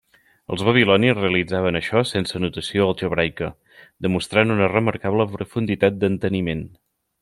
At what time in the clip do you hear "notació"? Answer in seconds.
2.45-2.87